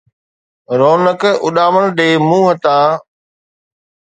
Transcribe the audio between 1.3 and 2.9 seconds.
اُڏامڻ ڏي منهن تان،